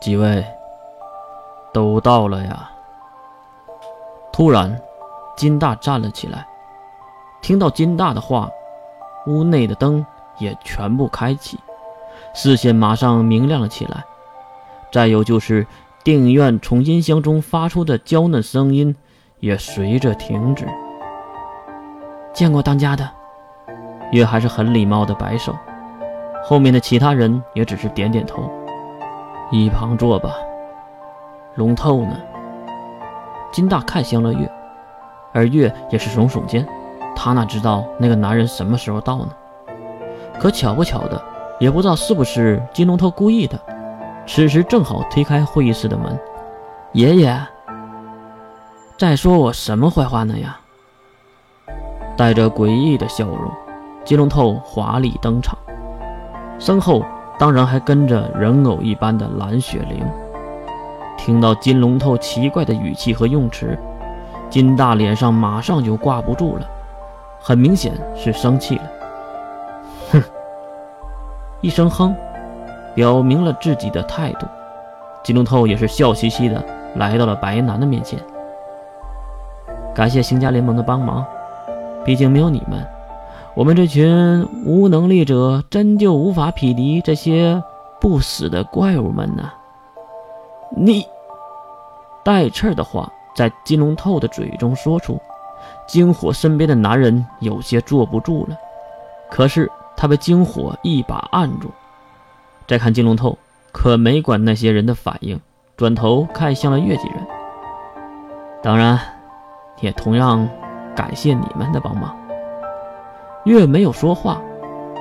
[0.00, 0.44] 几位
[1.72, 2.70] 都到了呀。
[4.32, 4.80] 突然，
[5.36, 6.46] 金大站了起来。
[7.40, 8.50] 听到金大的话，
[9.26, 10.04] 屋内的灯
[10.38, 11.58] 也全部开启，
[12.34, 14.04] 视线马上明亮了起来。
[14.92, 15.66] 再有就是
[16.04, 18.94] 电影院从音箱中发出的娇嫩声音
[19.40, 20.66] 也随着停止。
[22.32, 23.08] 见过当家的，
[24.12, 25.56] 月还是很礼貌的摆手。
[26.44, 28.50] 后面的其他人也只是点点头。
[29.50, 30.34] 一旁坐吧。
[31.54, 32.16] 龙透呢？
[33.52, 34.50] 金大看向了月，
[35.32, 36.66] 而月也是耸耸肩。
[37.14, 39.28] 他哪知道那个男人什么时候到呢？
[40.38, 41.22] 可巧不巧的，
[41.58, 43.58] 也不知道是不是金龙头故意的，
[44.26, 46.18] 此时正好推开会议室的门。
[46.92, 47.40] 爷爷，
[48.98, 50.60] 在说我什么坏话呢呀？
[52.16, 53.50] 带着诡异的笑容，
[54.04, 55.56] 金龙头华丽登场，
[56.58, 57.02] 身后
[57.38, 60.04] 当然还跟着人偶一般的蓝雪玲。
[61.16, 63.76] 听到金龙头奇怪的语气和用词，
[64.48, 66.66] 金大脸上马上就挂不住了。
[67.40, 68.82] 很明显是生气了，
[70.12, 70.22] 哼！
[71.60, 72.14] 一声哼，
[72.94, 74.46] 表明了自己的态度。
[75.22, 76.62] 金龙头也是笑嘻嘻的
[76.96, 78.18] 来到了白南的面前，
[79.94, 81.24] 感谢星家联盟的帮忙。
[82.04, 82.86] 毕竟没有你们，
[83.56, 87.62] 我们这群无能力者真就无法匹敌这些
[87.98, 89.50] 不死的怪物们呢。
[90.76, 91.02] 你
[92.22, 95.18] 带刺的话在金龙透的嘴中说出。
[95.88, 98.56] 金火身边的男人有些坐不住了，
[99.30, 101.70] 可是他被金火一把按住。
[102.66, 103.38] 再看金龙头，
[103.72, 105.40] 可没管那些人的反应，
[105.78, 107.26] 转头看向了月季人。
[108.62, 109.00] 当然，
[109.80, 110.46] 也同样
[110.94, 112.14] 感谢你们的帮忙。
[113.46, 114.42] 月没有说话，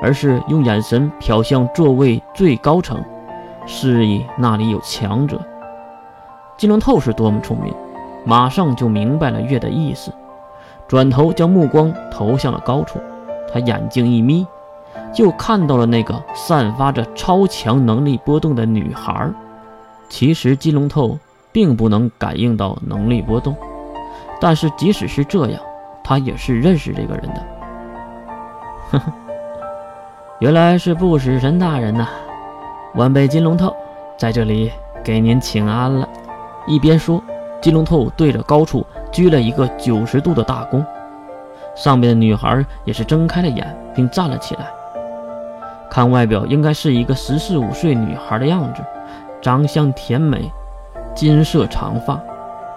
[0.04, 3.04] 而是用眼神瞟向座位最高层，
[3.66, 5.42] 示意那里有强者。
[6.56, 7.74] 金龙透是多么聪明，
[8.24, 10.14] 马上就明白了月的意思。
[10.88, 13.00] 转头将目光投向了高处，
[13.52, 14.46] 他眼睛一眯，
[15.12, 19.28] 就看到了那个散发着超强能力波动的女孩。
[20.08, 21.18] 其实金龙透
[21.52, 23.56] 并不能感应到能力波动，
[24.40, 25.60] 但是即使是这样，
[26.04, 27.44] 他也是认识这个人的。
[28.92, 29.14] 呵呵，
[30.40, 32.08] 原来是不死神大人呐！
[32.96, 33.76] 晚辈金龙透
[34.18, 34.72] 在这里
[35.04, 36.08] 给您请安了。
[36.68, 37.22] 一边说，
[37.62, 38.86] 金龙透对着高处。
[39.12, 40.84] 鞠了一个九十度的大躬，
[41.74, 44.66] 上面的女孩也是睁开了眼，并站了起来。
[45.90, 48.82] 看外表，应该是一个十四五岁女孩的样子，
[49.42, 50.52] 长相甜美，
[51.16, 52.20] 金色长发，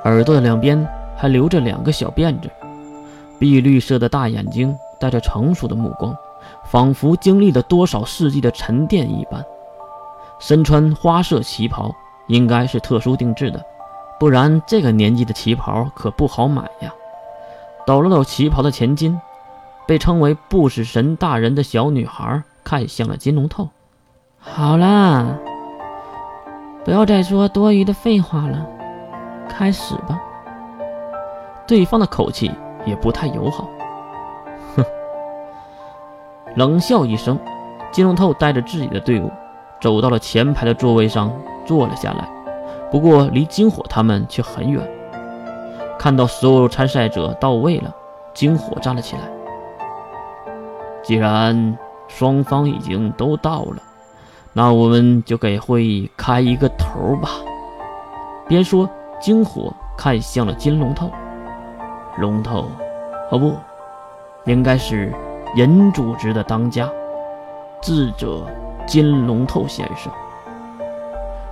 [0.04, 0.86] 耳朵的两边
[1.16, 2.48] 还留着两个小辫子，
[3.41, 6.16] 碧绿色的大眼睛带着成熟的目光，
[6.64, 9.44] 仿佛经历了多少世纪的沉淀一般。
[10.38, 11.94] 身穿花色旗袍，
[12.26, 13.64] 应该是特殊定制的。
[14.20, 16.92] 不然，这个年纪的旗袍可不好买呀。
[17.86, 19.20] 抖了抖旗袍的前襟，
[19.86, 23.69] 被称为不死神大人的小女孩看向了金龙透。
[24.38, 25.38] 好了，
[26.84, 28.66] 不要再说多余的废话了，
[29.48, 30.20] 开始吧。
[31.66, 32.50] 对方的口气
[32.86, 33.69] 也不太友好。
[36.58, 37.38] 冷笑一声，
[37.92, 39.30] 金龙透带着自己的队伍
[39.80, 41.32] 走到了前排的座位上
[41.64, 42.28] 坐了下来。
[42.91, 44.82] 不过离金火他们却很远。
[46.00, 47.94] 看到所有参赛者到位了，
[48.34, 49.22] 金火站了起来。
[51.00, 53.76] 既然双方已经都到了，
[54.52, 57.30] 那我们就给会议开一个头吧。
[58.48, 61.08] 边说，金火看向了金龙头。
[62.16, 62.64] 龙头，
[63.30, 63.54] 哦不，
[64.44, 65.14] 应该是
[65.56, 66.88] 银组织的当家，
[67.81, 68.47] 智者
[68.86, 70.12] 金龙头先生。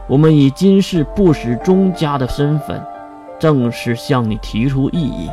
[0.06, 2.80] 我们以金氏不死宗家的身份，
[3.38, 5.30] 正式向你提出异议，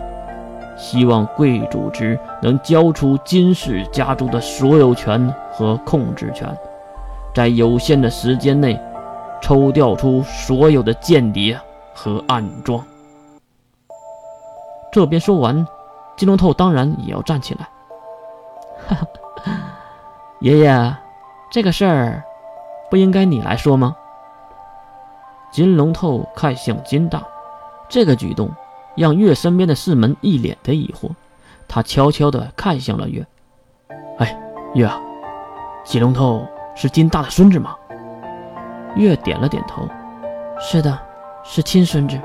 [0.77, 6.47] 希望贵组织能交出金氏家族的所有权和控制权，
[7.35, 8.79] 在有限的时间内，
[9.41, 11.59] 抽调出所有的间谍
[11.93, 12.83] 和暗桩。
[14.91, 15.67] 这边说完，
[16.15, 17.67] 金龙透当然也要站起来。
[18.87, 19.07] 哈哈，
[20.39, 20.95] 爷爷，
[21.49, 22.23] 这个事儿
[22.89, 23.95] 不应该你来说吗？
[25.51, 27.23] 金龙透看向金大，
[27.87, 28.49] 这个举动
[28.95, 31.11] 让月身边的四门一脸的疑惑。
[31.67, 33.25] 他悄悄地看向了月
[34.19, 34.37] ：“哎，
[34.73, 34.99] 月啊，
[35.83, 36.45] 金龙透
[36.75, 37.75] 是金大的孙子吗？”
[38.95, 39.87] 月点了点头
[40.59, 40.99] ：“是的，
[41.43, 42.19] 是亲孙子。”“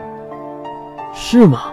[1.15, 1.73] 是吗？”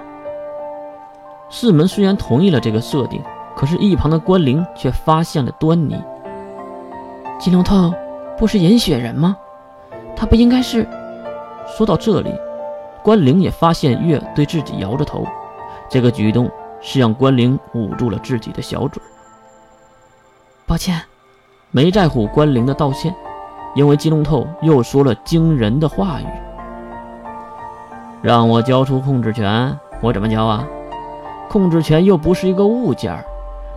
[1.50, 3.22] 四门虽然同意了这个设定，
[3.56, 5.96] 可是，一旁的关灵却发现了端倪。
[7.40, 7.94] 金龙透
[8.38, 9.38] 不是银雪人吗？
[10.16, 10.88] 他不应该是……
[11.78, 12.34] 说到这里，
[13.02, 15.26] 关灵也发现月对自己摇着头，
[15.90, 16.50] 这个举动
[16.82, 19.02] 是让关灵捂住了自己的小嘴。
[20.68, 21.02] 抱歉，
[21.72, 23.16] 没在乎关灵的道歉，
[23.74, 26.26] 因为金龙透又说了惊人的话语
[28.22, 30.68] ：“让我交出控制权，我怎么交啊？
[31.50, 33.24] 控制权又不是一个物件，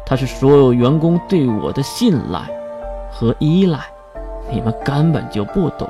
[0.08, 2.40] 它是所有员工对我的信赖
[3.12, 3.78] 和依赖。
[4.50, 5.86] 你们根本就不懂。”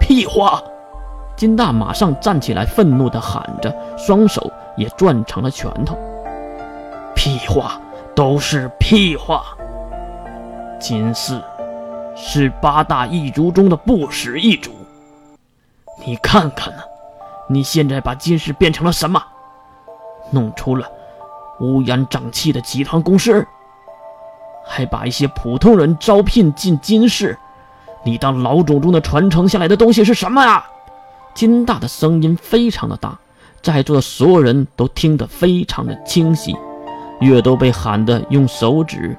[0.00, 0.62] 屁话！
[1.36, 5.96] 金大马上站起来，愤怒地喊着，双手也攥成了拳头。
[7.14, 7.80] 屁话，
[8.14, 9.44] 都是屁话！
[10.80, 11.40] 金氏
[12.16, 14.70] 是八大异族中的不死异族，
[16.04, 16.82] 你看看呢？
[17.48, 19.22] 你现在把金氏变成了什么？
[20.30, 20.88] 弄出了
[21.62, 23.46] 乌烟瘴气的集团公司，
[24.66, 27.38] 还把一些普通人招聘进金氏。
[28.04, 30.66] 你当老祖宗的传承下来的东西是什么啊？
[31.34, 33.16] 金大的声音非常的大，
[33.62, 36.54] 在座的所有人都听得非常的清晰，
[37.20, 39.16] 月都被喊得用手指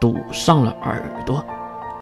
[0.00, 1.44] 堵上了耳朵。